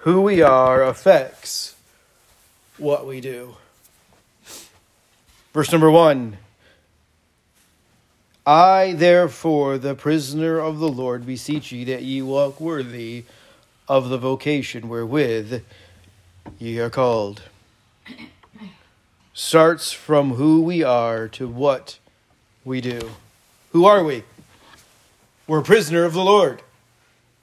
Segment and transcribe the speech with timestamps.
[0.00, 1.74] who we are affects
[2.78, 3.56] what we do.
[5.52, 6.38] Verse number one
[8.46, 13.24] I, therefore, the prisoner of the Lord, beseech ye that ye walk worthy
[13.86, 15.62] of the vocation wherewith
[16.58, 17.42] ye are called.
[19.34, 21.98] Starts from who we are to what
[22.64, 23.10] we do.
[23.72, 24.24] Who are we?
[25.46, 26.62] We're a prisoner of the Lord.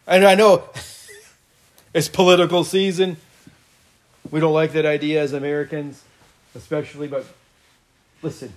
[0.08, 0.64] And I know
[1.98, 3.18] it's political season.
[4.30, 6.04] We don't like that idea as Americans,
[6.54, 7.26] especially, but
[8.22, 8.54] listen.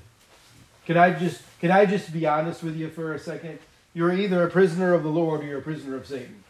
[0.85, 3.59] Can I just can I just be honest with you for a second?
[3.95, 6.45] You're either a prisoner of the Lord or you're a prisoner of Satan.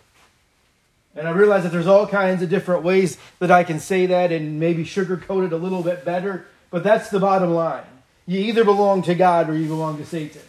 [1.15, 4.33] And I realize that there's all kinds of different ways that I can say that
[4.33, 7.85] and maybe sugarcoat it a little bit better, but that's the bottom line.
[8.27, 10.43] You either belong to God or you belong to Satan.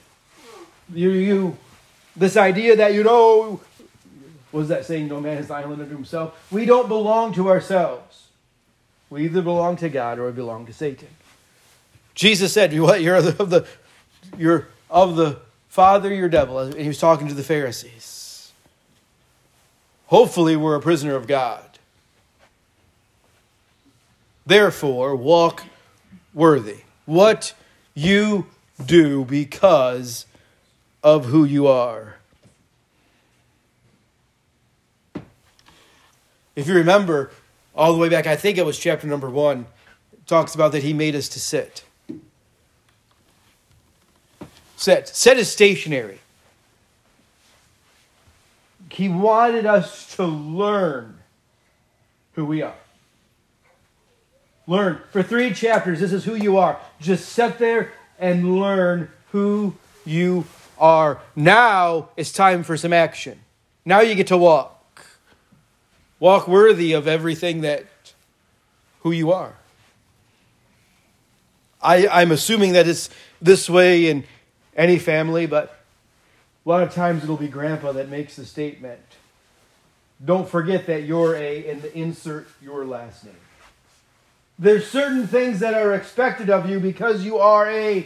[0.91, 1.57] You, you
[2.15, 3.61] this idea that you know,
[4.51, 6.47] was that saying, no man is island unto himself?
[6.51, 8.27] We don't belong to ourselves.
[9.09, 11.09] We either belong to God or we belong to Satan.
[12.15, 13.65] Jesus said, "What you're of the
[14.37, 18.51] you're of the father, devil." And he was talking to the Pharisees.
[20.07, 21.79] Hopefully, we're a prisoner of God.
[24.45, 25.63] Therefore, walk
[26.33, 26.81] worthy.
[27.05, 27.53] What
[27.93, 28.47] you
[28.85, 30.25] do because
[31.03, 32.17] of who you are.
[36.61, 37.31] If you remember
[37.75, 39.65] all the way back, I think it was chapter number one,
[40.27, 41.83] talks about that he made us to sit.
[44.75, 45.07] Sit.
[45.07, 46.19] Sit is stationary.
[48.91, 51.17] He wanted us to learn
[52.33, 52.75] who we are.
[54.67, 55.01] Learn.
[55.11, 56.79] For three chapters, this is who you are.
[56.99, 59.73] Just sit there and learn who
[60.05, 60.45] you
[60.77, 61.21] are.
[61.35, 63.39] Now it's time for some action.
[63.83, 64.80] Now you get to walk.
[66.21, 67.83] Walk worthy of everything that
[68.99, 69.55] who you are.
[71.81, 73.09] I, I'm assuming that it's
[73.41, 74.23] this way in
[74.75, 75.79] any family, but
[76.63, 79.01] a lot of times it'll be grandpa that makes the statement.
[80.23, 83.33] Don't forget that you're a, and insert your last name.
[84.59, 88.05] There's certain things that are expected of you because you are a.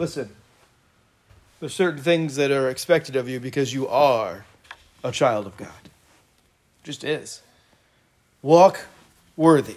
[0.00, 0.34] Listen.
[1.60, 4.44] There's certain things that are expected of you because you are
[5.04, 5.68] a child of God.
[6.82, 7.42] Just is.
[8.42, 8.86] Walk
[9.36, 9.76] worthy.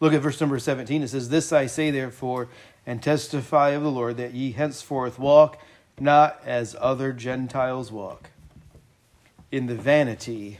[0.00, 1.04] Look at verse number 17.
[1.04, 2.48] It says, This I say, therefore,
[2.84, 5.60] and testify of the Lord, that ye henceforth walk
[6.00, 8.30] not as other Gentiles walk,
[9.52, 10.58] in the vanity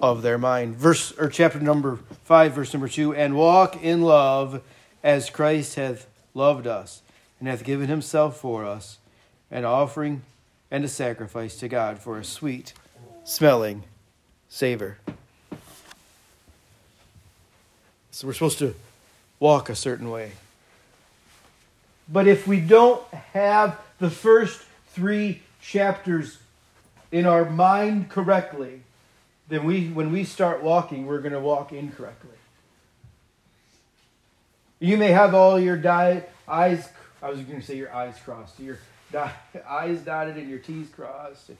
[0.00, 0.76] of their mind.
[0.76, 4.62] Verse or chapter number 5, verse number 2, and walk in love
[5.04, 7.02] as Christ hath loved us,
[7.38, 8.98] and hath given himself for us,
[9.50, 10.22] an offering
[10.70, 12.72] and a sacrifice to God for a sweet
[13.22, 13.84] smelling
[14.48, 14.96] savor.
[18.10, 18.74] So we're supposed to
[19.38, 20.32] walk a certain way.
[22.08, 26.38] But if we don't have the first three chapters
[27.12, 28.80] in our mind correctly,
[29.48, 32.30] then we, when we start walking, we're going to walk incorrectly.
[34.80, 36.88] You may have all your di- eyes,
[37.22, 38.78] I was going to say your eyes crossed, your
[39.12, 39.32] di-
[39.68, 41.50] eyes dotted and your T's crossed,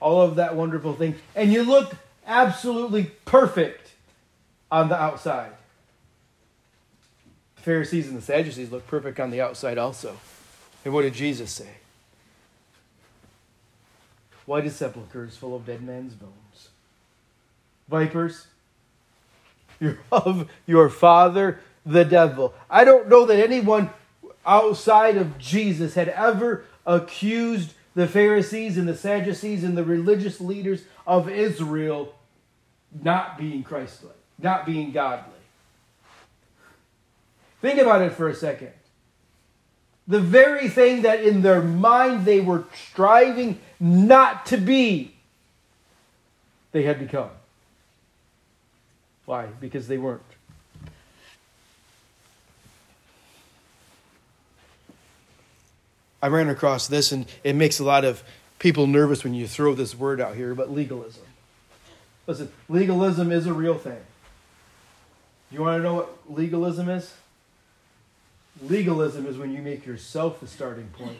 [0.00, 1.16] all of that wonderful thing.
[1.34, 1.94] And you look
[2.26, 3.92] absolutely perfect
[4.70, 5.52] on the outside.
[7.56, 10.16] The Pharisees and the Sadducees look perfect on the outside also.
[10.84, 11.68] And what did Jesus say?
[14.46, 16.68] White as sepulchres full of dead men's bones.
[17.88, 18.46] Vipers,
[19.80, 22.54] you're of your father, the devil.
[22.70, 23.90] I don't know that anyone
[24.46, 30.82] outside of Jesus had ever accused the Pharisees and the Sadducees and the religious leaders
[31.06, 32.14] of Israel
[33.02, 35.32] not being Christ-like, not being godly.
[37.60, 38.72] Think about it for a second.
[40.08, 45.14] The very thing that in their mind they were striving not to be,
[46.72, 47.30] they had become.
[49.26, 49.46] Why?
[49.46, 50.22] Because they weren't.
[56.22, 58.22] I ran across this, and it makes a lot of
[58.60, 61.24] people nervous when you throw this word out here, but legalism.
[62.28, 64.00] Listen, legalism is a real thing.
[65.50, 67.12] You want to know what legalism is?
[68.62, 71.18] Legalism is when you make yourself the starting point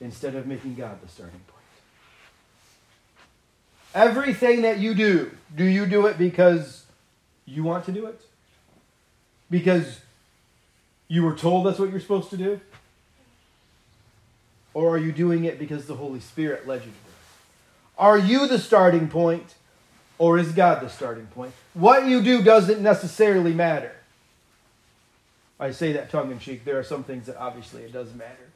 [0.00, 1.56] instead of making God the starting point.
[3.92, 6.84] Everything that you do, do you do it because
[7.44, 8.20] you want to do it?
[9.50, 10.00] Because
[11.08, 12.60] you were told that's what you're supposed to do?
[14.72, 17.98] Or are you doing it because the Holy Spirit led you to do it?
[17.98, 19.54] Are you the starting point?
[20.18, 21.52] Or is God the starting point?
[21.74, 23.92] What you do doesn't necessarily matter.
[25.58, 26.64] I say that tongue in cheek.
[26.64, 28.50] There are some things that obviously it does matter.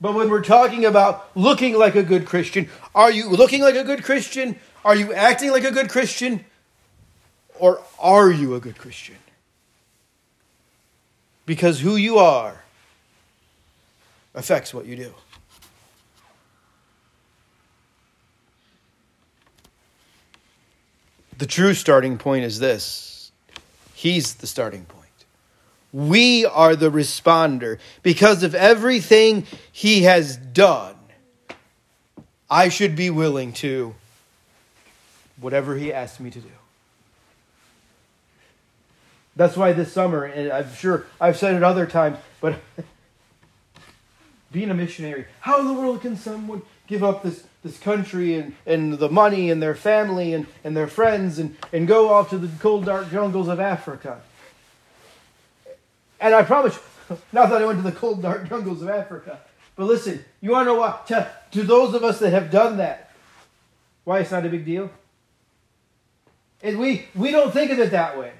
[0.00, 3.84] But when we're talking about looking like a good Christian, are you looking like a
[3.84, 4.58] good Christian?
[4.84, 6.44] Are you acting like a good Christian?
[7.58, 9.16] Or are you a good Christian?
[11.46, 12.64] Because who you are
[14.34, 15.14] affects what you do.
[21.38, 23.32] The true starting point is this
[23.94, 25.02] He's the starting point.
[25.92, 30.96] We are the responder because of everything He has done.
[32.50, 33.94] I should be willing to
[35.40, 36.48] whatever He asked me to do.
[39.36, 42.60] That's why this summer, and I'm sure I've said it other times, but
[44.52, 48.54] being a missionary, how in the world can someone give up this, this country and,
[48.66, 52.38] and the money and their family and, and their friends and, and go off to
[52.38, 54.20] the cold, dark jungles of Africa?
[56.20, 56.78] And I promise
[57.10, 59.40] you, not that I went to the cold, dark jungles of Africa,
[59.76, 61.06] but listen, you want to know what?
[61.08, 63.10] To, to those of us that have done that,
[64.04, 64.90] why it's not a big deal?
[66.62, 68.32] And we, we don't think of it that way.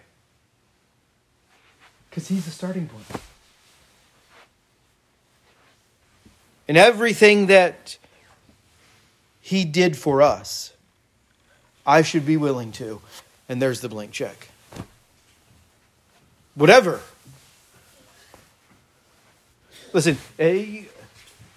[2.09, 3.05] Because he's the starting point.
[6.69, 7.99] And everything that
[9.45, 10.73] he did for us,
[11.87, 13.03] I should be willing to.
[13.47, 14.49] And there's the blank check.
[16.55, 17.03] Whatever.
[19.93, 20.87] Listen, a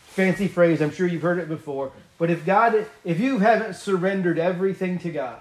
[0.08, 4.38] fancy phrase, I'm sure you've heard it before, but if God if you haven't surrendered
[4.38, 5.40] everything to God,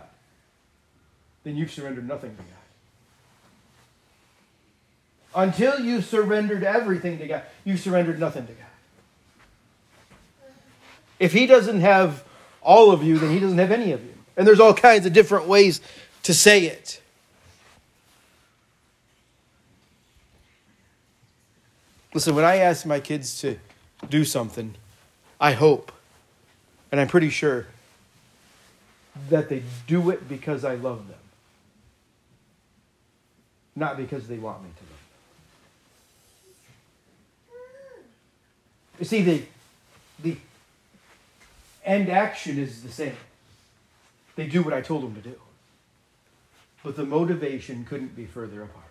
[1.42, 2.56] then you've surrendered nothing to God
[5.34, 8.62] until you surrendered everything to God, you surrendered nothing to God.
[11.18, 12.22] If He doesn't have
[12.66, 14.12] all of you, then He doesn't have any of you.
[14.36, 15.80] And there's all kinds of different ways
[16.24, 17.00] to say it.
[22.12, 23.56] Listen, when I ask my kids to
[24.10, 24.74] do something,
[25.40, 25.92] I hope,
[26.90, 27.66] and I'm pretty sure,
[29.30, 31.18] that they do it because I love them,
[33.74, 34.90] not because they want me to love
[37.58, 38.04] them.
[38.98, 39.42] You see, the,
[40.22, 40.36] the
[41.86, 43.16] end action is the same.
[44.34, 45.36] They do what I told them to do.
[46.82, 48.84] But the motivation couldn't be further apart.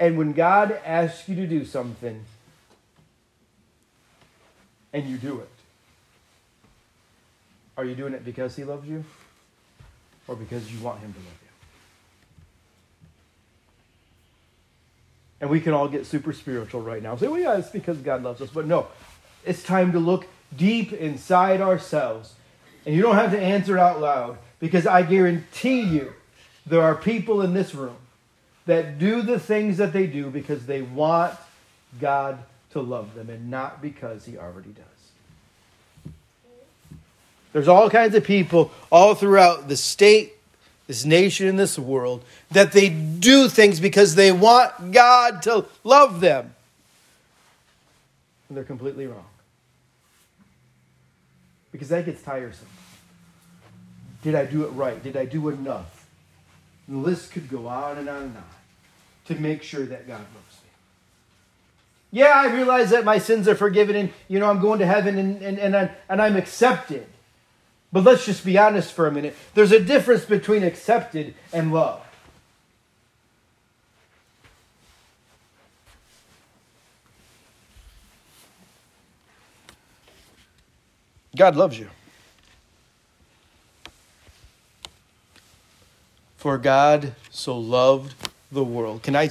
[0.00, 2.24] And when God asks you to do something,
[4.92, 5.48] and you do it,
[7.76, 9.04] are you doing it because He loves you?
[10.26, 11.47] Or because you want Him to love you?
[15.40, 17.16] And we can all get super spiritual right now.
[17.16, 18.50] Say, well, yeah, it's because God loves us.
[18.50, 18.88] But no,
[19.44, 20.26] it's time to look
[20.56, 22.34] deep inside ourselves.
[22.84, 26.12] And you don't have to answer out loud because I guarantee you
[26.66, 27.96] there are people in this room
[28.66, 31.34] that do the things that they do because they want
[32.00, 32.38] God
[32.70, 34.84] to love them and not because He already does.
[37.52, 40.37] There's all kinds of people all throughout the state
[40.88, 46.20] this nation and this world, that they do things because they want God to love
[46.20, 46.52] them.
[48.48, 49.26] And they're completely wrong.
[51.70, 52.66] Because that gets tiresome.
[54.22, 55.00] Did I do it right?
[55.00, 55.98] Did I do enough?
[56.88, 58.44] the list could go on and on and on
[59.26, 60.70] to make sure that God loves me.
[62.10, 65.18] Yeah, I realize that my sins are forgiven and, you know, I'm going to heaven
[65.18, 67.06] and, and, and, I, and I'm accepted.
[67.92, 69.34] But let's just be honest for a minute.
[69.54, 72.04] There's a difference between accepted and love.
[81.34, 81.88] God loves you.
[86.36, 88.14] For God so loved
[88.50, 89.02] the world.
[89.02, 89.30] Can I?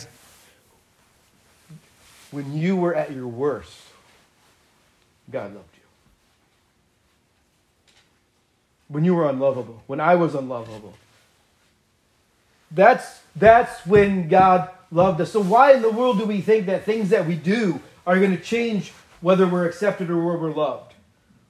[2.32, 3.82] When you were at your worst,
[5.32, 5.77] God loved you.
[8.88, 10.94] When you were unlovable, when I was unlovable.
[12.72, 15.32] That's, that's when God loved us.
[15.32, 18.36] So, why in the world do we think that things that we do are going
[18.36, 18.92] to change
[19.22, 20.94] whether we're accepted or whether we're loved?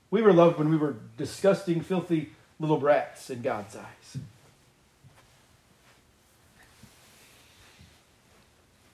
[0.09, 4.17] We were loved when we were disgusting, filthy little brats in God's eyes.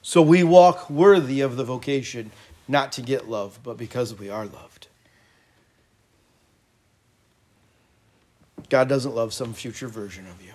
[0.01, 2.31] So we walk worthy of the vocation,
[2.67, 4.72] not to get love, but because we are loved.
[8.73, 10.51] God doesn't love some future version of you.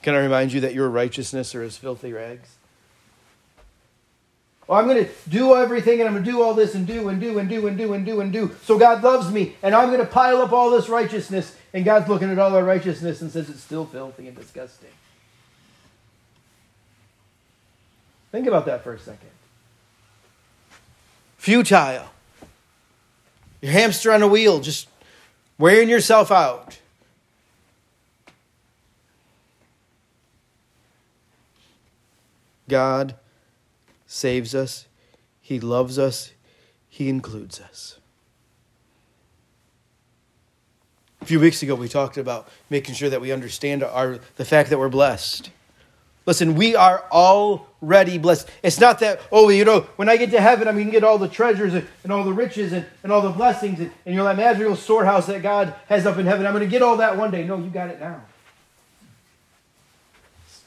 [0.00, 2.48] Can I remind you that your righteousness are as filthy rags?
[4.66, 7.10] Well, I'm going to do everything and I'm going to do all this and do
[7.10, 8.56] and do and do and do and do and do.
[8.62, 11.54] So God loves me and I'm going to pile up all this righteousness.
[11.74, 14.88] And God's looking at all our righteousness and says it's still filthy and disgusting.
[18.32, 19.28] Think about that for a second.
[21.36, 22.08] Futile.
[23.66, 24.86] Your hamster on a wheel, just
[25.58, 26.78] wearing yourself out.
[32.68, 33.16] God
[34.06, 34.86] saves us,
[35.42, 36.30] He loves us,
[36.88, 37.98] He includes us.
[41.20, 44.70] A few weeks ago, we talked about making sure that we understand our, the fact
[44.70, 45.50] that we're blessed.
[46.26, 48.50] Listen, we are already blessed.
[48.62, 51.04] It's not that, oh, you know, when I get to heaven, I'm going to get
[51.04, 54.14] all the treasures and, and all the riches and, and all the blessings and, and
[54.14, 56.46] you know, that magical storehouse that God has up in heaven.
[56.46, 57.44] I'm going to get all that one day.
[57.44, 58.22] No, you got it now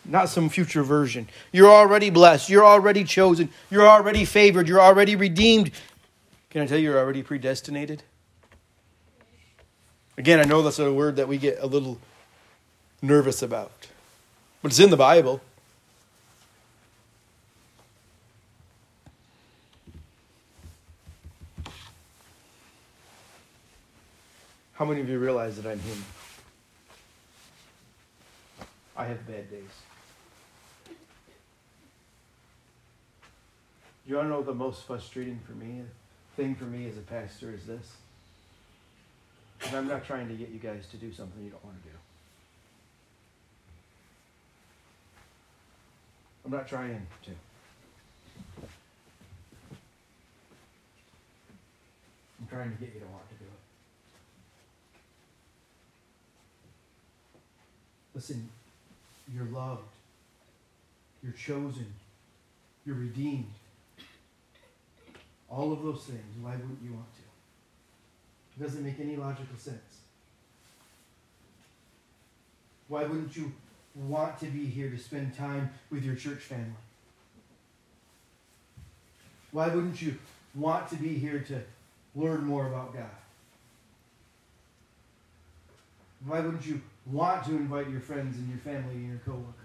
[0.09, 1.29] not some future version.
[1.51, 2.49] You're already blessed.
[2.49, 3.49] You're already chosen.
[3.69, 4.67] You're already favored.
[4.67, 5.71] You're already redeemed.
[6.49, 8.03] Can I tell you, you're already predestinated?
[10.17, 11.99] Again, I know that's a word that we get a little
[13.01, 13.71] nervous about,
[14.61, 15.41] but it's in the Bible.
[24.79, 26.05] How many of you realize that I'm human?
[28.95, 29.65] I have bad days.
[34.07, 35.81] You want to know the most frustrating for me
[36.37, 37.91] thing for me as a pastor is this?
[39.67, 41.89] And I'm not trying to get you guys to do something you don't want to
[41.89, 41.95] do.
[46.45, 47.31] I'm not trying to.
[52.39, 53.59] I'm trying to get you to want to do it.
[58.19, 58.49] Listen,
[59.33, 59.87] you're loved.
[61.23, 61.85] You're chosen.
[62.85, 63.53] You're redeemed.
[65.49, 66.35] All of those things.
[66.41, 67.21] Why wouldn't you want to?
[68.57, 70.01] It doesn't make any logical sense.
[72.89, 73.53] Why wouldn't you
[73.95, 76.65] want to be here to spend time with your church family?
[79.51, 80.17] Why wouldn't you
[80.55, 81.61] want to be here to
[82.15, 83.05] learn more about God?
[86.25, 89.55] Why wouldn't you want to invite your friends and your family and your coworkers?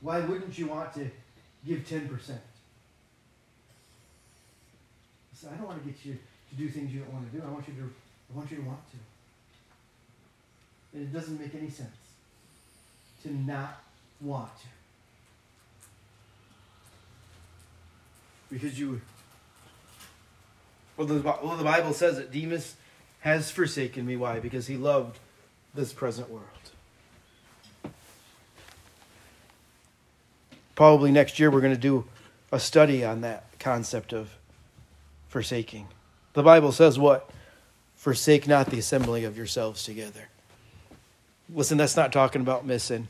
[0.00, 1.10] Why wouldn't you want to
[1.66, 2.38] give 10%?
[5.50, 6.18] I don't want to get you
[6.50, 7.42] to do things you don't want to do.
[7.44, 8.96] I want you to I want you to want to.
[10.96, 11.90] And it doesn't make any sense
[13.22, 13.82] to not
[14.20, 14.66] want to.
[18.50, 19.00] Because you
[20.96, 22.76] well the, well, the Bible says that Demas
[23.20, 24.16] has forsaken me.
[24.16, 24.38] Why?
[24.38, 25.18] Because he loved
[25.74, 26.46] this present world.
[30.74, 32.04] Probably next year we're going to do
[32.50, 34.30] a study on that concept of
[35.28, 35.88] forsaking.
[36.34, 37.30] The Bible says what?
[37.96, 40.28] Forsake not the assembly of yourselves together.
[41.52, 43.08] Listen, that's not talking about missing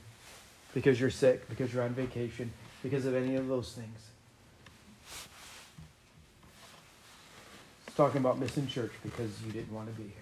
[0.74, 2.50] because you're sick, because you're on vacation,
[2.82, 3.98] because of any of those things.
[7.86, 10.12] It's talking about missing church because you didn't want to be here.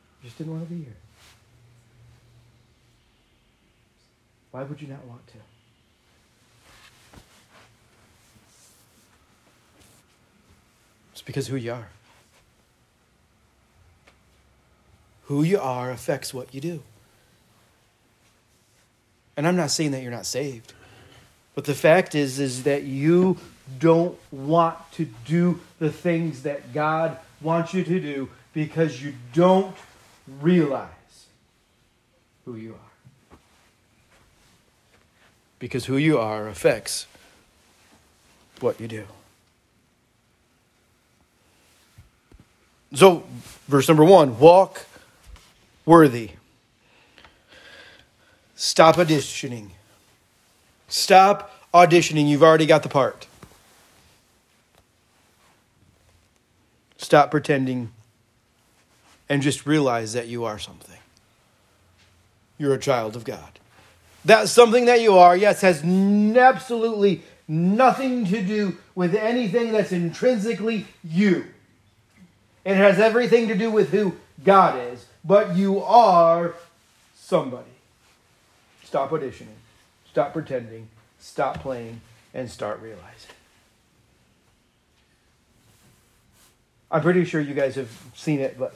[0.00, 0.96] You just didn't want to be here.
[4.50, 5.38] Why would you not want to?
[11.12, 11.88] It's because who you are.
[15.24, 16.82] Who you are affects what you do.
[19.36, 20.72] And I'm not saying that you're not saved.
[21.54, 23.36] But the fact is is that you
[23.78, 29.74] don't want to do the things that God wants you to do because you don't
[30.40, 30.88] realize
[32.44, 33.38] who you are.
[35.58, 37.06] Because who you are affects
[38.60, 39.04] what you do.
[42.94, 43.24] So,
[43.66, 44.86] verse number one walk
[45.84, 46.30] worthy.
[48.56, 49.70] Stop auditioning.
[50.88, 52.28] Stop auditioning.
[52.28, 53.26] You've already got the part.
[56.96, 57.92] Stop pretending
[59.28, 60.98] and just realize that you are something.
[62.56, 63.58] You're a child of God.
[64.24, 70.86] That something that you are, yes, has absolutely nothing to do with anything that's intrinsically
[71.02, 71.46] you.
[72.64, 76.54] It has everything to do with who God is, but you are
[77.14, 77.64] somebody.
[78.84, 79.58] Stop auditioning,
[80.10, 82.00] stop pretending, stop playing,
[82.34, 83.30] and start realizing.
[86.90, 88.74] I'm pretty sure you guys have seen it, but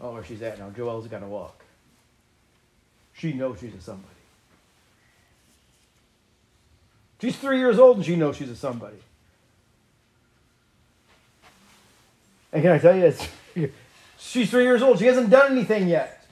[0.00, 0.70] oh, where she's at now.
[0.70, 1.64] Joelle's got to walk.
[3.14, 4.14] she knows she's a somebody.
[7.20, 8.98] She's three years old and she knows she's a somebody.
[12.52, 13.72] And can I tell you,
[14.18, 14.98] she's three years old.
[14.98, 16.26] She hasn't done anything yet.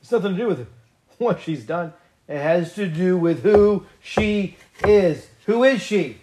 [0.00, 0.66] It's nothing to do with
[1.18, 1.92] what she's done.
[2.28, 5.26] It has to do with who she is.
[5.46, 6.18] Who is she?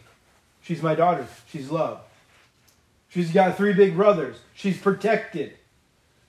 [0.62, 1.28] She's my daughter.
[1.52, 2.05] She's loved.
[3.16, 4.36] She's got three big brothers.
[4.54, 5.54] She's protected.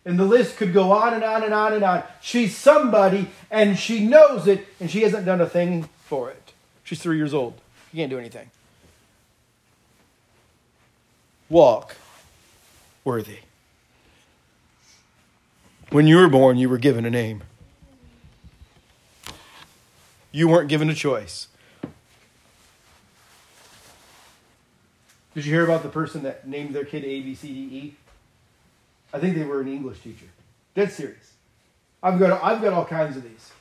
[0.05, 2.05] And the list could go on and on and on and on.
[2.21, 6.53] She's somebody and she knows it and she hasn't done a thing for it.
[6.85, 7.55] She's three years old.
[7.91, 8.53] She can't do anything.
[11.49, 11.97] Walk
[13.03, 13.39] worthy.
[15.91, 17.43] When you were born, you were given a name.
[20.31, 21.49] You weren't given a choice.
[25.37, 27.95] Did you hear about the person that named their kid A, B, C, D, E?
[29.13, 30.25] I think they were an English teacher.
[30.75, 31.35] Dead serious.
[32.03, 33.53] I've got, I've got all kinds of these.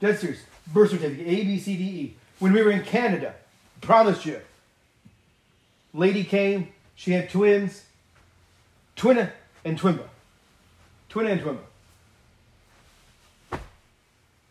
[0.00, 0.40] Dead serious.
[0.68, 2.16] Birth certificate, A, B, C, D, E.
[2.38, 3.34] When we were in Canada,
[3.82, 4.40] promise you.
[5.92, 7.84] Lady came, she had twins,
[8.96, 9.32] Twinna
[9.66, 10.08] and Twimba.
[11.10, 13.60] Twinna and Twimba.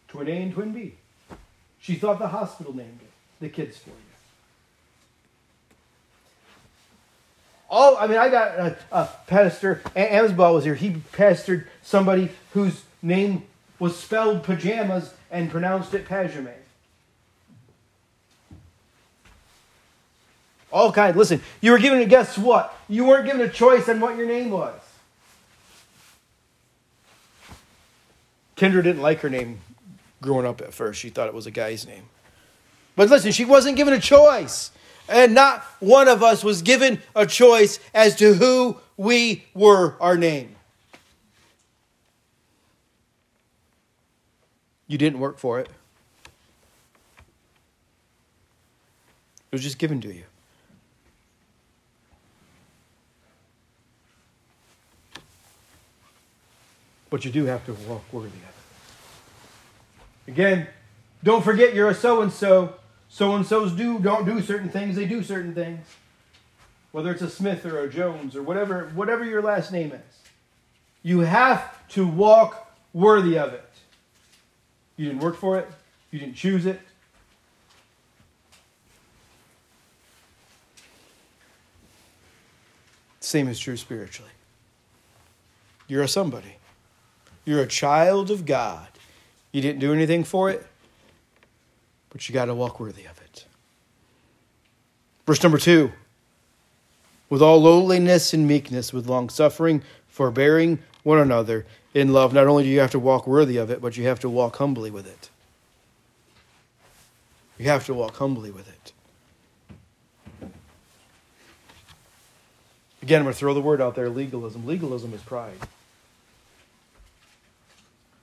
[0.10, 0.94] Twin A and Twin B.
[1.80, 3.10] She thought the hospital named it,
[3.40, 3.96] the kids for you.
[7.70, 9.82] All I mean, I got a, a pastor.
[9.96, 10.76] Amsball was here.
[10.76, 13.44] He pastored somebody whose name
[13.80, 16.54] was spelled pajamas and pronounced it pajame.
[20.72, 21.16] All kinds.
[21.16, 22.78] Listen, you were given a guess what?
[22.90, 24.80] You weren't given a choice on what your name was.
[28.58, 29.60] Kendra didn't like her name
[30.22, 31.00] growing up at first.
[31.00, 32.04] She thought it was a guy's name.
[32.96, 34.72] But listen, she wasn't given a choice.
[35.08, 40.18] And not one of us was given a choice as to who we were, our
[40.18, 40.56] name.
[44.88, 45.70] You didn't work for it,
[49.52, 50.24] it was just given to you.
[57.10, 58.34] But you do have to walk worthy of
[60.28, 60.32] it.
[60.32, 60.68] Again,
[61.24, 62.74] don't forget you're a so and so
[63.16, 65.88] so and so's do don't do certain things, they do certain things.
[66.92, 70.20] Whether it's a Smith or a Jones or whatever whatever your last name is.
[71.02, 73.70] You have to walk worthy of it.
[74.98, 75.70] You didn't work for it,
[76.12, 76.82] you didn't choose it.
[83.22, 84.32] Same is true spiritually.
[85.88, 86.58] You're a somebody.
[87.46, 88.90] You're a child of God.
[89.54, 90.68] You didn't do anything for it
[92.16, 93.46] but you got to walk worthy of it.
[95.28, 95.92] Verse number two
[97.30, 102.34] with all lowliness and meekness, with long suffering, forbearing one another in love.
[102.34, 104.56] Not only do you have to walk worthy of it, but you have to walk
[104.56, 105.30] humbly with it.
[107.58, 108.94] You have to walk humbly with it.
[113.02, 114.66] Again, I'm going to throw the word out there legalism.
[114.66, 115.58] Legalism is pride.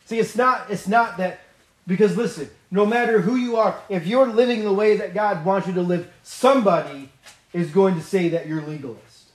[0.06, 1.40] See, it's not, it's not that
[1.86, 5.66] because listen, no matter who you are, if you're living the way that God wants
[5.66, 7.10] you to live, somebody
[7.52, 9.30] is going to say that you're legalist.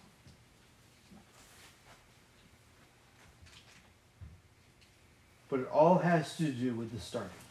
[5.49, 7.43] But it all has to do with the starting point.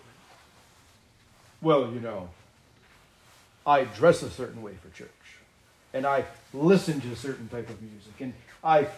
[1.63, 2.29] Well, you know,
[3.67, 5.09] I dress a certain way for church,
[5.95, 8.89] and I listen to a certain type of music, and I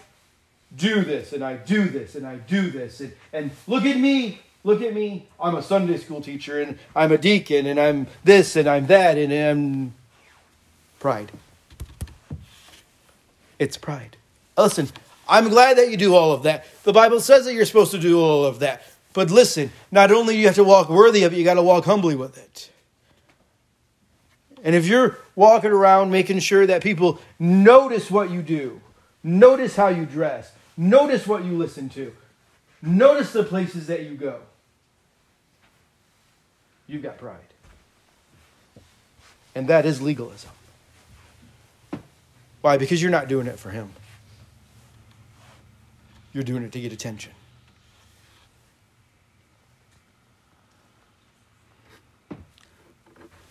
[0.77, 4.41] do this, and I do this, and I do this, and, and look at me,
[4.65, 5.27] Look at me.
[5.41, 9.17] I'm a Sunday school teacher and I'm a deacon and I'm this and I'm that
[9.17, 9.95] and I'm
[10.99, 11.31] pride.
[13.59, 14.17] It's pride.
[14.57, 14.89] Listen,
[15.29, 16.67] I'm glad that you do all of that.
[16.83, 18.83] The Bible says that you're supposed to do all of that.
[19.13, 21.85] But listen, not only you have to walk worthy of it, you got to walk
[21.85, 22.71] humbly with it.
[24.65, 28.81] And if you're walking around making sure that people notice what you do,
[29.23, 32.13] notice how you dress, notice what you listen to,
[32.83, 34.41] notice the places that you go,
[36.89, 37.37] You've got pride.
[39.55, 40.51] And that is legalism.
[42.63, 42.79] Why?
[42.79, 43.93] Because you're not doing it for him.
[46.33, 47.33] You're doing it to get attention.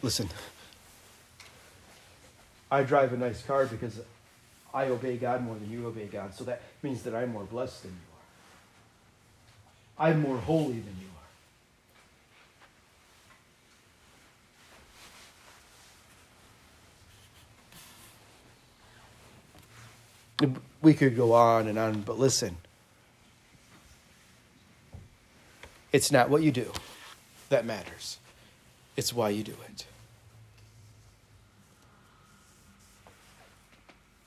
[0.01, 0.29] Listen,
[2.71, 3.99] I drive a nice car because
[4.73, 6.33] I obey God more than you obey God.
[6.33, 8.06] So that means that I'm more blessed than you.
[9.99, 10.95] I'm more holy than
[20.39, 20.61] you are.
[20.81, 22.57] We could go on and on, but listen.
[25.91, 26.71] It's not what you do
[27.49, 28.17] that matters,
[28.95, 29.85] it's why you do it.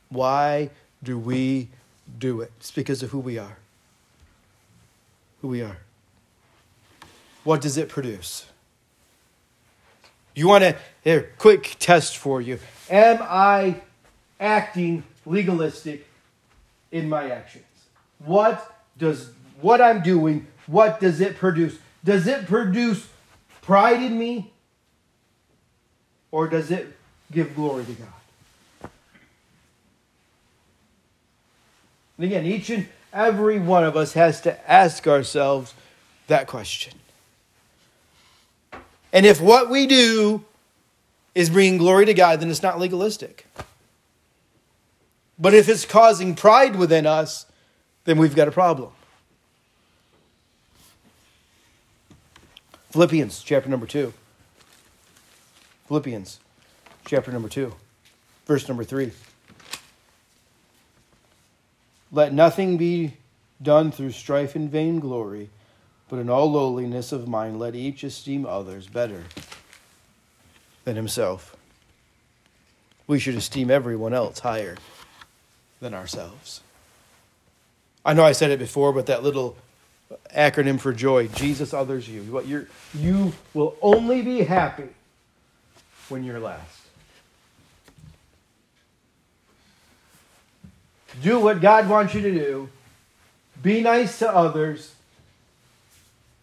[0.08, 0.70] Why
[1.02, 1.68] do we
[2.18, 2.50] do it?
[2.58, 3.58] It's because of who we are.
[5.40, 5.78] Who we are.
[7.44, 8.46] What does it produce?
[10.34, 12.58] You want to, here, quick test for you.
[12.88, 13.80] Am I
[14.38, 16.06] acting legalistic
[16.92, 17.64] in my actions?
[18.18, 21.78] What does what I'm doing, what does it produce?
[22.04, 23.06] Does it produce
[23.62, 24.52] pride in me?
[26.30, 26.96] Or does it
[27.30, 28.90] give glory to God?
[32.16, 35.74] And again, each and every one of us has to ask ourselves
[36.26, 36.94] that question.
[39.12, 40.44] And if what we do
[41.34, 43.46] is bringing glory to God, then it's not legalistic.
[45.38, 47.46] But if it's causing pride within us,
[48.04, 48.90] then we've got a problem.
[52.90, 54.12] Philippians chapter number 2.
[55.88, 56.40] Philippians
[57.04, 57.74] chapter number 2,
[58.46, 59.10] verse number 3.
[62.12, 63.14] Let nothing be
[63.62, 65.50] done through strife and vainglory,
[66.08, 69.24] but in all lowliness of mind let each esteem others better
[70.84, 71.56] than himself.
[73.06, 74.76] We should esteem everyone else higher
[75.80, 76.62] than ourselves.
[78.04, 79.56] I know I said it before, but that little
[80.34, 82.22] acronym for joy Jesus, others, you.
[82.24, 84.88] What you you will only be happy
[86.08, 86.79] when you're last.
[91.22, 92.68] Do what God wants you to do.
[93.62, 94.94] Be nice to others.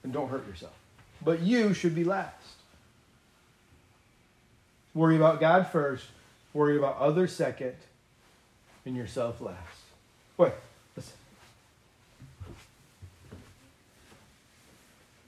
[0.04, 0.74] And don't hurt yourself.
[1.24, 2.34] But you should be last.
[4.94, 6.06] Worry about God first.
[6.54, 7.76] Worry about others second.
[8.86, 9.58] And yourself last.
[10.38, 10.54] Wait,
[10.96, 11.14] listen.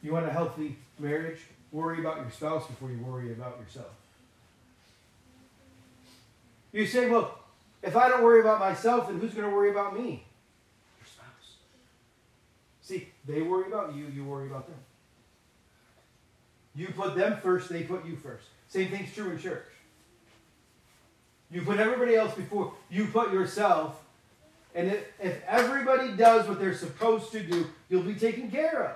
[0.02, 1.40] You want a healthy marriage?
[1.72, 3.92] Worry about your spouse before you worry about yourself.
[6.72, 7.39] You say, well,
[7.82, 10.26] if I don't worry about myself, then who's going to worry about me?
[11.00, 11.56] Your spouse.
[12.82, 14.78] See, they worry about you, you worry about them.
[16.76, 18.48] You put them first, they put you first.
[18.68, 19.66] Same thing's true in church.
[21.52, 24.04] You put everybody else before you put yourself.
[24.76, 28.96] And if everybody does what they're supposed to do, you'll be taken care of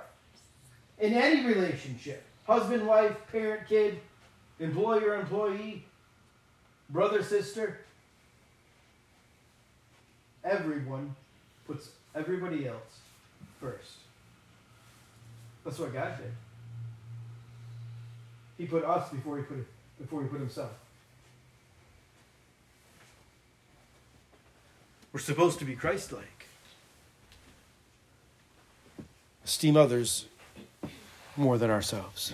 [1.00, 4.00] in any relationship husband, wife, parent, kid,
[4.60, 5.86] employer, employee,
[6.90, 7.80] brother, sister.
[10.44, 11.16] Everyone
[11.66, 13.00] puts everybody else
[13.60, 13.98] first.
[15.64, 16.34] That's what God did.
[18.58, 19.66] He put us before he put
[20.00, 20.72] before he put himself.
[25.14, 26.48] We're supposed to be Christ-like.
[29.46, 30.26] Esteem others
[31.38, 32.34] more than ourselves.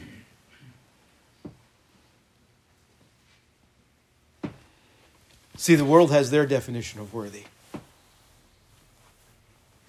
[5.57, 7.43] See, the world has their definition of worthy.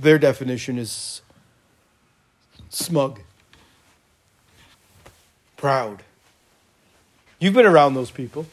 [0.00, 1.22] Their definition is
[2.70, 3.20] smug,
[5.56, 6.02] proud.
[7.38, 8.46] You've been around those people.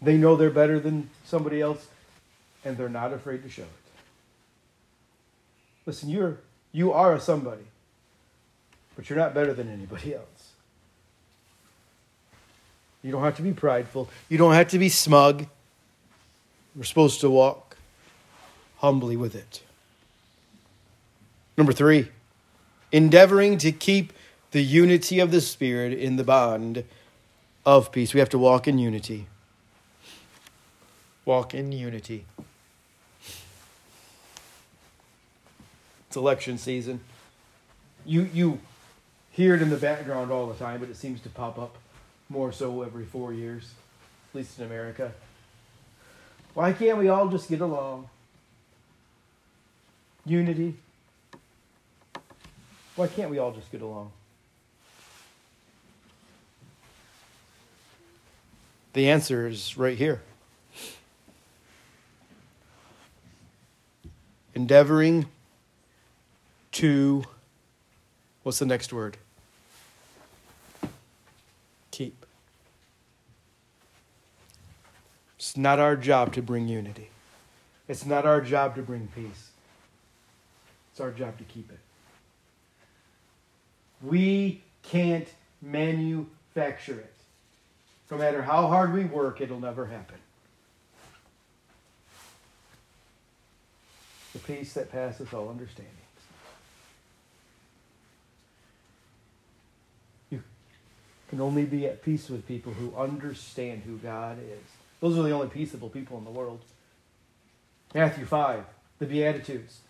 [0.00, 1.88] They know they're better than somebody else,
[2.64, 3.68] and they're not afraid to show it.
[5.86, 6.36] Listen, you're
[6.72, 7.64] you are a somebody
[8.98, 10.50] but you're not better than anybody else.
[13.00, 14.10] You don't have to be prideful.
[14.28, 15.46] You don't have to be smug.
[16.74, 17.67] We're supposed to walk
[18.78, 19.62] humbly with it.
[21.56, 22.08] Number three,
[22.92, 24.12] endeavoring to keep
[24.52, 26.84] the unity of the Spirit in the bond
[27.66, 28.14] of peace.
[28.14, 29.26] We have to walk in unity.
[31.24, 32.24] Walk in unity.
[36.06, 37.00] It's election season.
[38.06, 38.60] You, you
[39.32, 41.76] hear it in the background all the time, but it seems to pop up
[42.30, 43.72] more so every four years,
[44.30, 45.12] at least in America.
[46.54, 48.08] Why can't we all just get along?
[50.28, 50.74] Unity.
[52.96, 54.12] Why can't we all just get along?
[58.92, 60.22] The answer is right here.
[64.54, 65.26] Endeavoring
[66.72, 67.24] to,
[68.42, 69.16] what's the next word?
[71.98, 72.24] keep.
[75.36, 77.08] It's not our job to bring unity.
[77.88, 79.47] It's not our job to bring peace.
[80.98, 81.78] It's our job to keep it.
[84.02, 85.28] We can't
[85.62, 87.14] manufacture it.
[88.10, 90.16] No matter how hard we work, it'll never happen.
[94.32, 95.94] The peace that passes all understanding.
[100.32, 100.42] You
[101.28, 104.66] can only be at peace with people who understand who God is.
[105.00, 106.58] Those are the only peaceable people in the world.
[107.94, 108.64] Matthew 5,
[108.98, 109.82] the Beatitudes.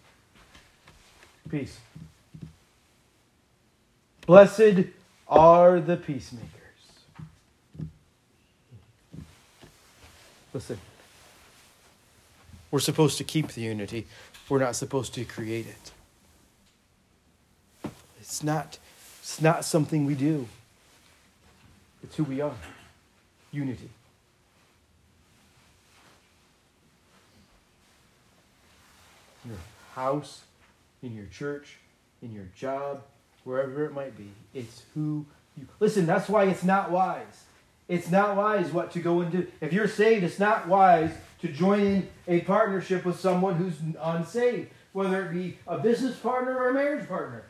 [1.51, 1.79] Peace.
[4.27, 4.85] Blessed
[5.27, 6.51] are the peacemakers.
[10.53, 10.79] Listen,
[12.71, 14.07] we're supposed to keep the unity,
[14.49, 15.93] we're not supposed to create it.
[18.21, 18.79] It's not,
[19.21, 20.47] it's not something we do,
[22.03, 22.55] it's who we are
[23.53, 23.89] unity.
[29.47, 29.57] Your
[29.95, 30.43] house,
[31.03, 31.77] in your church,
[32.23, 33.03] in your job,
[33.45, 35.25] wherever it might be, it's who
[35.57, 35.67] you.
[35.81, 37.45] Listen, that's why it's not wise.
[37.89, 39.47] It's not wise what to go and do.
[39.61, 44.71] If you're saved, it's not wise to join in a partnership with someone who's unsaved,
[44.93, 47.45] whether it be a business partner or a marriage partner.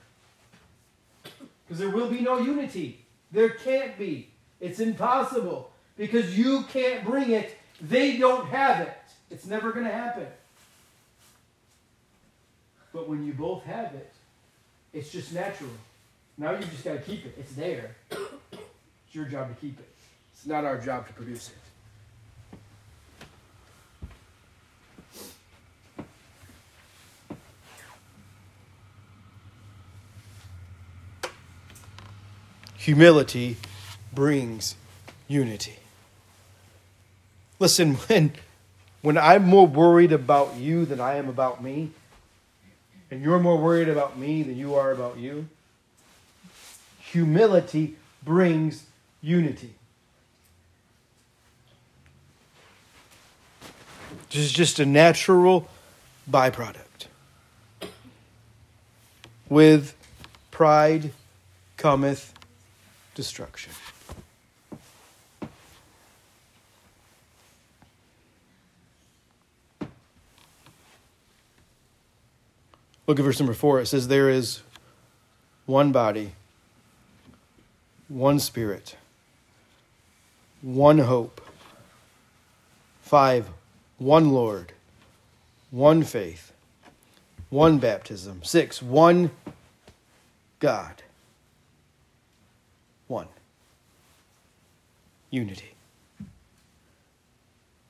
[1.67, 3.05] Because there will be no unity.
[3.33, 4.31] There can't be.
[4.61, 5.71] It's impossible.
[5.97, 7.59] Because you can't bring it.
[7.81, 8.97] They don't have it.
[9.31, 10.27] It's never going to happen.
[12.93, 14.13] But when you both have it,
[14.93, 15.71] it's just natural.
[16.37, 17.35] Now you just got to keep it.
[17.39, 17.97] It's there.
[18.11, 19.89] It's your job to keep it.
[20.33, 21.55] It's not our job to produce it.
[32.77, 33.57] Humility
[34.15, 34.77] brings
[35.27, 35.77] unity.
[37.59, 38.33] Listen, when,
[39.03, 41.91] when I'm more worried about you than I am about me,
[43.11, 45.49] and you're more worried about me than you are about you,
[46.99, 48.85] humility brings
[49.23, 49.75] unity.
[54.31, 55.69] This is just a natural
[56.31, 57.07] byproduct.
[59.49, 59.95] With
[60.51, 61.13] pride
[61.79, 62.35] cometh
[63.15, 63.73] destruction.
[73.09, 73.81] Look at verse number four.
[73.81, 74.61] It says, There is
[75.65, 76.33] one body,
[78.07, 78.97] one spirit,
[80.61, 81.41] one hope.
[83.01, 83.49] Five,
[83.97, 84.75] one Lord,
[85.71, 86.53] one faith,
[87.49, 88.43] one baptism.
[88.45, 89.31] Six, one
[90.61, 91.03] God.
[93.07, 93.29] One.
[95.31, 95.73] Unity.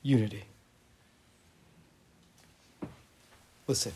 [0.04, 0.44] Unity.
[3.66, 3.92] Listen,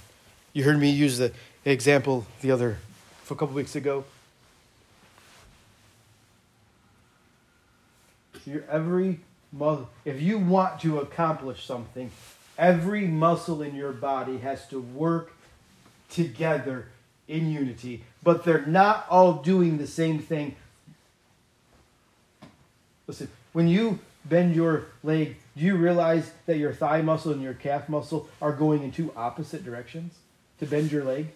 [0.52, 1.32] you heard me use the
[1.64, 2.78] example the other,
[3.24, 4.04] for a couple weeks ago.
[8.44, 9.20] Your every
[10.04, 12.10] if you want to accomplish something,
[12.56, 15.32] every muscle in your body has to work
[16.10, 16.86] together
[17.28, 20.56] in unity, but they're not all doing the same thing.
[23.06, 27.54] Listen, when you bend your leg, do you realize that your thigh muscle and your
[27.54, 30.14] calf muscle are going in two opposite directions
[30.62, 31.26] to bend your leg?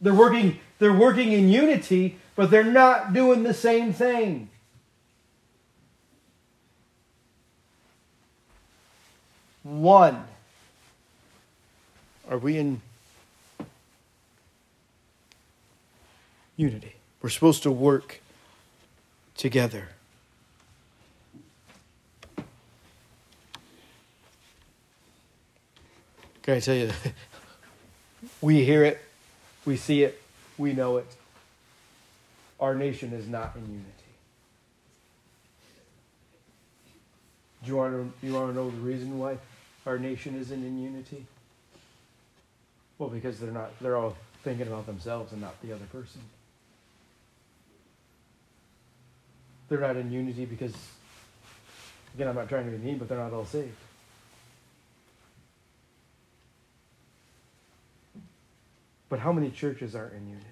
[0.00, 4.50] They're working, they're working in unity, but they're not doing the same thing.
[9.64, 10.24] one.
[12.30, 12.80] Are we in
[16.56, 16.94] unity?
[17.20, 18.20] We're supposed to work
[19.36, 19.88] together.
[26.44, 26.90] Can I tell you,
[28.40, 29.00] we hear it,
[29.64, 30.22] we see it,
[30.56, 31.06] we know it.
[32.60, 33.90] Our nation is not in unity.
[37.64, 39.38] Do you want to, you want to know the reason why?
[39.86, 41.26] our nation isn't in unity?
[42.98, 46.20] Well, because they're not, they're all thinking about themselves and not the other person.
[49.68, 50.74] They're not in unity because,
[52.14, 53.76] again, I'm not trying to be mean, but they're not all saved.
[59.14, 60.44] But how many churches are in unity?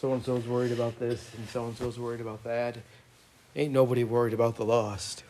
[0.00, 2.78] So and so's worried about this, and so and so's worried about that.
[3.54, 5.22] Ain't nobody worried about the lost.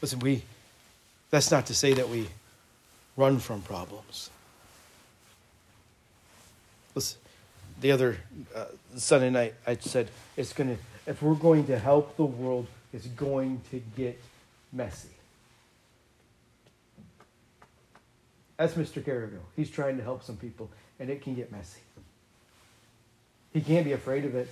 [0.00, 0.44] Listen, we,
[1.28, 2.26] that's not to say that we
[3.18, 4.30] run from problems.
[6.94, 7.18] Listen,
[7.80, 8.18] the other
[8.54, 8.66] uh,
[8.96, 13.06] Sunday night, I said, it's going to, if we're going to help the world, it's
[13.06, 14.20] going to get
[14.72, 15.08] messy.
[18.56, 19.02] That's Mr.
[19.02, 19.38] Carrigo.
[19.56, 21.80] He's trying to help some people, and it can get messy.
[23.52, 24.48] He can't be afraid of it.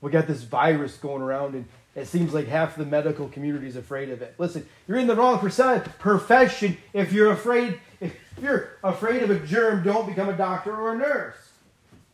[0.00, 3.76] We got this virus going around, and it seems like half the medical community is
[3.76, 4.34] afraid of it.
[4.38, 7.80] Listen, you're in the wrong profession if you're afraid.
[8.00, 11.36] If you're afraid of a germ, don't become a doctor or a nurse.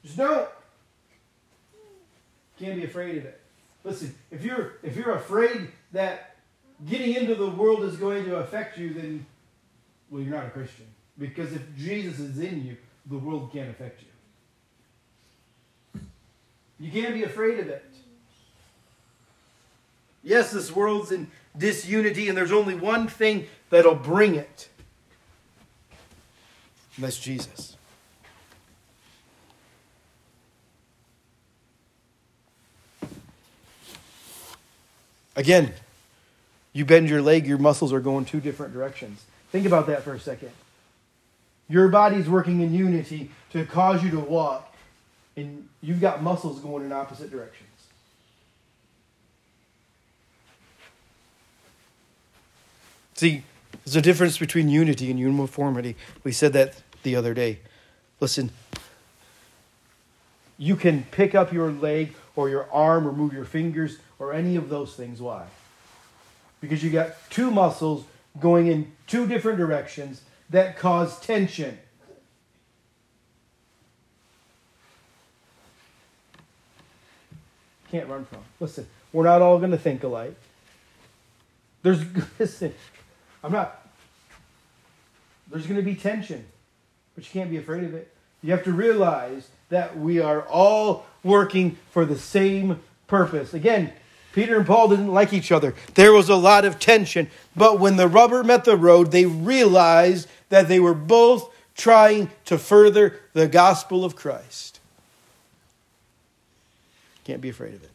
[0.05, 0.49] Just don't.
[2.59, 3.41] Can't be afraid of it.
[3.85, 6.37] Listen, if you're if you're afraid that
[6.87, 9.27] getting into the world is going to affect you, then
[10.11, 10.87] well, you're not a Christian.
[11.19, 14.09] Because if Jesus is in you, the world can't affect you.
[16.79, 17.85] You can't be afraid of it.
[20.25, 24.69] Yes, this world's in disunity, and there's only one thing that'll bring it.
[26.97, 27.77] And that's Jesus.
[35.35, 35.73] Again,
[36.73, 39.25] you bend your leg, your muscles are going two different directions.
[39.51, 40.51] Think about that for a second.
[41.69, 44.75] Your body's working in unity to cause you to walk
[45.37, 47.69] and you've got muscles going in opposite directions.
[53.15, 53.45] See,
[53.85, 55.97] there's a difference between unity and uniformity.
[56.25, 57.61] We said that the other day.
[58.21, 58.51] Listen,
[60.57, 64.57] you can pick up your leg or your arm or move your fingers or any
[64.57, 65.21] of those things.
[65.21, 65.47] Why?
[66.61, 68.05] Because you got two muscles
[68.41, 71.79] going in two different directions that cause tension.
[77.93, 78.39] can't run from.
[78.59, 80.35] Listen, we're not all going to think alike.
[81.83, 82.03] There's,
[82.39, 82.75] listen,
[83.43, 83.87] I'm not,
[85.51, 86.45] there's going to be tension,
[87.15, 88.13] but you can't be afraid of it.
[88.43, 93.55] You have to realize that we are all working for the same purpose.
[93.55, 93.93] Again,
[94.33, 95.75] Peter and Paul didn't like each other.
[95.95, 100.29] There was a lot of tension, but when the rubber met the road, they realized
[100.49, 104.81] that they were both trying to further the gospel of Christ.
[107.25, 107.92] Can't be afraid of it.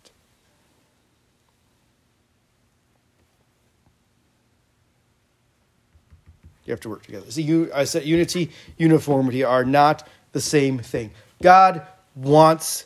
[6.68, 7.32] You have to work together.
[7.32, 11.12] See, I said unity, uniformity are not the same thing.
[11.42, 11.82] God
[12.14, 12.86] wants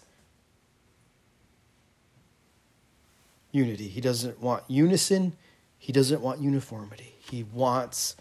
[3.51, 3.87] unity.
[3.87, 5.33] He doesn't want unison.
[5.79, 7.15] He doesn't want uniformity.
[7.19, 8.15] He wants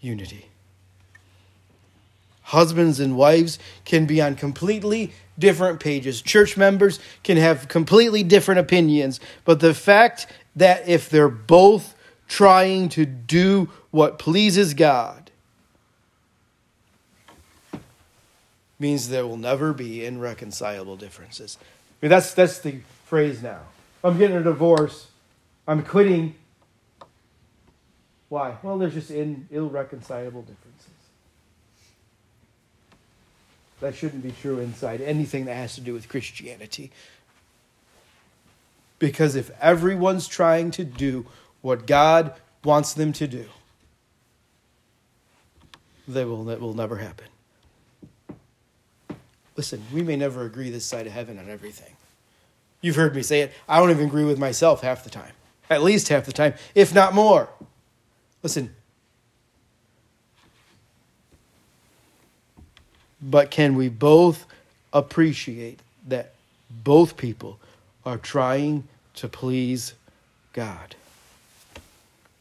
[0.00, 0.48] unity.
[2.40, 6.22] Husbands and wives can be on completely different pages.
[6.22, 9.20] Church members can have completely different opinions.
[9.44, 11.94] But the fact that if they're both
[12.28, 15.30] trying to do what pleases God
[18.78, 21.56] means there will never be irreconcilable differences.
[21.62, 21.64] I
[22.02, 23.60] mean, that's, that's the phrase now.
[24.04, 25.06] I'm getting a divorce.
[25.66, 26.34] I'm quitting.
[28.28, 28.56] Why?
[28.62, 30.90] Well, there's just in, irreconcilable differences.
[33.80, 36.90] That shouldn't be true inside anything that has to do with Christianity.
[38.98, 41.24] Because if everyone's trying to do
[41.62, 43.46] what God wants them to do,
[46.06, 47.26] they will, that will never happen.
[49.56, 51.94] Listen, we may never agree this side of heaven on everything.
[52.82, 53.52] You've heard me say it.
[53.68, 55.32] I don't even agree with myself half the time,
[55.70, 57.48] at least half the time, if not more.
[58.42, 58.74] Listen,
[63.20, 64.46] But can we both
[64.92, 66.32] appreciate that
[66.70, 67.58] both people
[68.04, 69.94] are trying to please
[70.52, 70.94] God?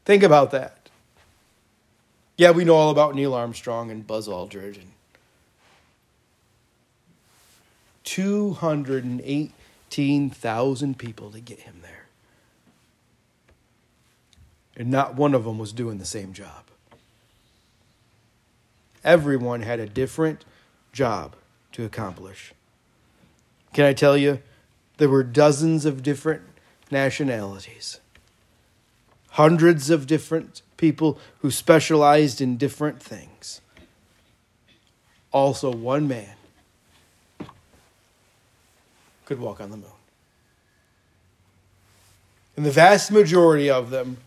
[0.05, 0.77] Think about that.
[2.37, 4.91] Yeah, we know all about Neil Armstrong and Buzz Aldrin and
[8.03, 12.07] 218,000 people to get him there.
[14.75, 16.63] And not one of them was doing the same job.
[19.03, 20.45] Everyone had a different
[20.93, 21.35] job
[21.73, 22.53] to accomplish.
[23.73, 24.39] Can I tell you,
[24.97, 26.41] there were dozens of different
[26.91, 27.99] nationalities,
[29.29, 33.61] hundreds of different people who specialized in different things.
[35.31, 36.35] Also, one man
[39.25, 39.85] could walk on the moon.
[42.57, 44.17] And the vast majority of them,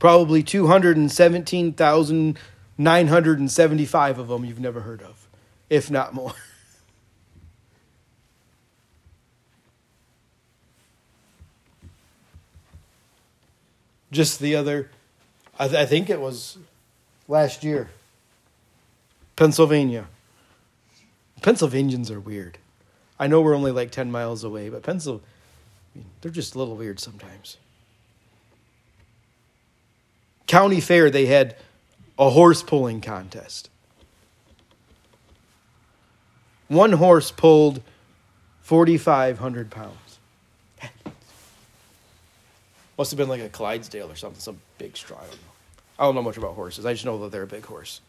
[0.00, 0.42] probably
[2.78, 5.26] 217,975 of them, you've never heard of,
[5.70, 6.32] if not more.
[14.12, 14.90] Just the other,
[15.58, 16.58] I, th- I think it was
[17.28, 17.90] last year,
[19.34, 20.06] Pennsylvania
[21.42, 22.58] Pennsylvanians are weird.
[23.18, 25.26] I know we're only like 10 miles away, but Pennsylvania,
[25.94, 27.56] I mean, they're just a little weird sometimes.
[30.46, 31.56] County fair, they had
[32.18, 33.70] a horse pulling contest.
[36.68, 37.82] One horse pulled
[38.62, 40.18] 4,500 pounds.
[42.98, 45.18] Must have been like a Clydesdale or something, some big straw.
[45.18, 45.38] I don't know.
[45.98, 46.84] I don't know much about horses.
[46.84, 48.00] I just know that they're a big horse.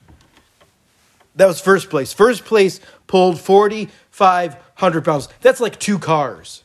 [1.35, 2.13] That was first place.
[2.13, 5.29] First place pulled 4,500 pounds.
[5.41, 6.63] That's like two cars.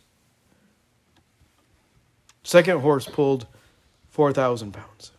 [2.42, 3.46] Second horse pulled
[4.10, 5.11] 4,000 pounds.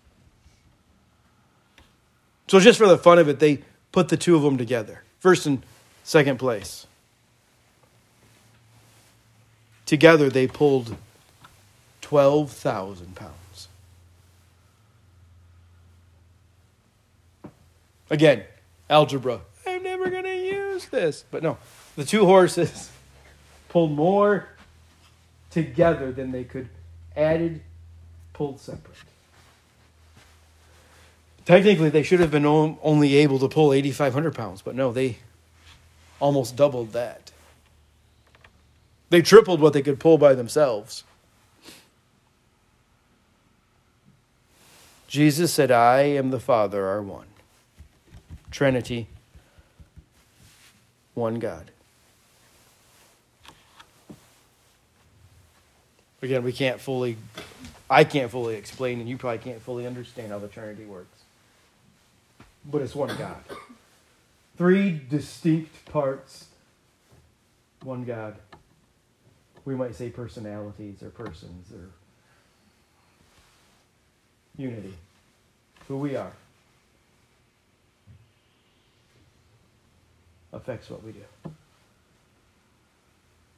[2.47, 5.03] So, just for the fun of it, they put the two of them together.
[5.19, 5.63] First and
[6.03, 6.85] second place.
[9.85, 10.95] Together, they pulled
[12.01, 13.67] 12,000 pounds.
[18.09, 18.43] Again,
[18.89, 19.41] algebra.
[19.65, 21.23] I'm never going to use this.
[21.31, 21.57] But no,
[21.95, 22.91] the two horses
[23.69, 24.47] pulled more
[25.49, 26.69] together than they could
[27.15, 27.61] added,
[28.33, 28.97] pulled separate.
[31.45, 35.17] Technically, they should have been only able to pull 8,500 pounds, but no, they
[36.19, 37.31] almost doubled that.
[39.09, 41.03] They tripled what they could pull by themselves.
[45.07, 47.27] Jesus said, I am the Father, are one.
[48.49, 49.07] Trinity,
[51.13, 51.69] one God.
[56.21, 57.17] Again, we can't fully,
[57.89, 61.22] I can't fully explain, and you probably can't fully understand how the Trinity works.
[62.65, 63.43] But it's one God.
[64.57, 66.47] Three distinct parts,
[67.83, 68.35] one God.
[69.65, 71.89] We might say personalities or persons or
[74.57, 74.93] unity.
[75.87, 76.33] Who we are.
[80.53, 81.51] affects what we do.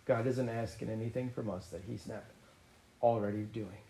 [0.05, 2.23] God isn't asking anything from us that He's not
[3.01, 3.84] already doing.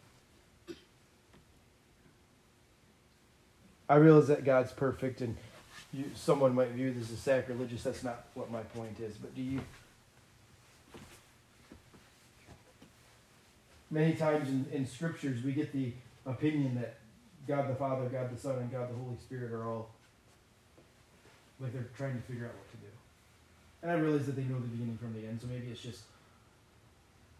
[3.87, 5.37] I realize that God's perfect and
[5.93, 7.83] you, someone might view this as sacrilegious.
[7.83, 9.15] That's not what my point is.
[9.15, 9.61] But do you.
[13.91, 15.93] Many times in, in scriptures, we get the
[16.25, 16.97] opinion that
[17.47, 19.89] God the Father, God the Son, and God the Holy Spirit are all
[21.59, 22.87] like they're trying to figure out what to do.
[23.81, 26.01] And I realize that they know the beginning from the end, so maybe it's just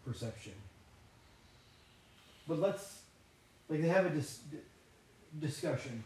[0.06, 0.52] perception.
[2.48, 3.00] But let's,
[3.68, 4.40] like, they have a dis-
[5.40, 6.04] discussion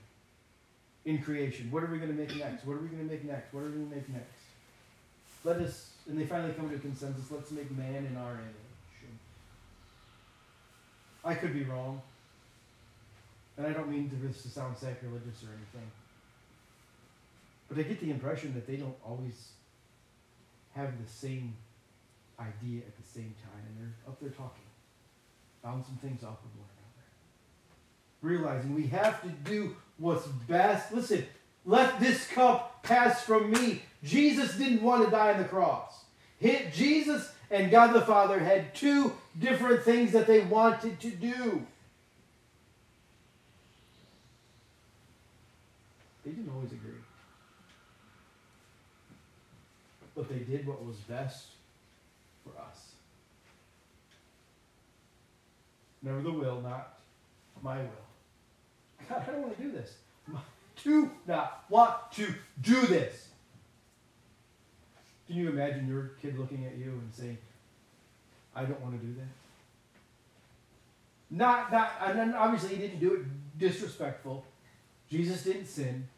[1.05, 1.71] in creation.
[1.71, 2.67] What are we going to make next?
[2.67, 3.53] What are we going to make next?
[3.53, 4.39] What are we going to make next?
[5.45, 8.71] Let us, and they finally come to a consensus let's make man in our image.
[11.25, 12.01] I could be wrong.
[13.57, 15.91] And I don't mean this to sound sacrilegious or anything.
[17.69, 19.51] But I get the impression that they don't always
[20.75, 21.55] have the same
[22.39, 24.65] idea at the same time, and they're up there talking,
[25.63, 26.80] bouncing things off of one.
[28.23, 30.93] Realizing we have to do what's best.
[30.93, 31.27] Listen,
[31.65, 33.83] let this cup pass from me.
[34.03, 36.05] Jesus didn't want to die on the cross.
[36.39, 41.67] Hit Jesus and God the Father had two different things that they wanted to do.
[46.25, 46.91] They didn't always agree.
[50.15, 51.47] but they did what was best
[52.45, 52.93] for us.
[56.03, 56.99] Never the will, not
[57.63, 58.10] my will.
[59.11, 59.97] God, I don't want to do this.
[60.83, 62.33] Do not want to
[62.63, 63.29] do this.
[65.27, 67.39] Can you imagine your kid looking at you and saying,
[68.55, 69.27] I don't want to do that?
[71.31, 74.45] Not, not, and obviously he didn't do it disrespectful.
[75.11, 76.09] Jesus didn't sin.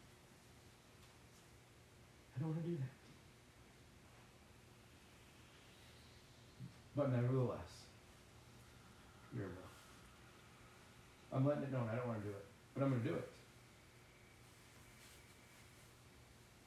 [2.35, 2.83] I don't want to do that.
[6.95, 7.59] But nevertheless,
[9.35, 9.53] your will.
[11.31, 12.42] I'm letting it known I don't want to do it,
[12.73, 13.29] but I'm going to do it.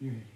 [0.01, 0.27] Unity.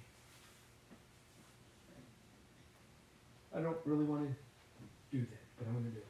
[3.54, 6.06] I don't really want to do that, but I'm going to do it.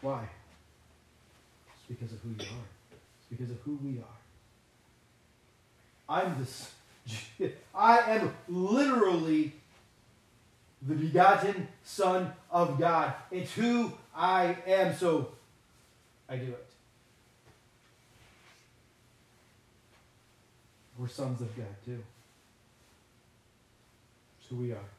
[0.00, 0.28] Why?
[1.68, 2.66] It's because of who you are.
[2.92, 4.04] It's because of who we are.
[6.08, 6.70] I'm this.
[7.74, 9.52] I am literally
[10.82, 13.14] the begotten Son of God.
[13.30, 15.28] It's who I am, so
[16.28, 16.73] I do it.
[20.98, 22.02] We're sons of God, too.
[24.38, 24.90] It's who we are.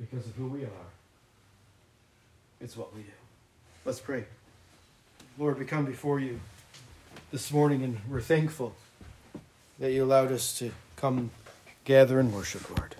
[0.00, 0.86] Because of who we are,
[2.60, 3.08] it's what we do.
[3.84, 4.24] Let's pray.
[5.38, 6.40] Lord, we come before you
[7.30, 8.74] this morning and we're thankful
[9.78, 11.30] that you allowed us to come
[11.84, 12.96] gather and worship, Lord.